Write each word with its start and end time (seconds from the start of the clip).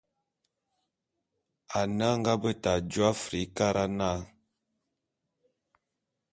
Ane 1.79 2.05
a 2.09 2.11
nga 2.19 2.33
beta 2.41 2.73
jô 2.91 3.03
Afrikara 3.13 3.83
na. 3.97 4.09